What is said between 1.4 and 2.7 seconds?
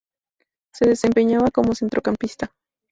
como centrocampista.